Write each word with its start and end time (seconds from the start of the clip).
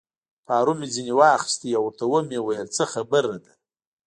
پارو 0.47 0.73
مې 0.79 0.87
ځینې 0.93 1.13
واخیست 1.19 1.61
او 1.77 1.83
ورته 1.87 2.05
مې 2.29 2.37
وویل: 2.41 2.67
څه 2.75 2.83
خبره 2.93 3.35
ده؟ 3.43 3.51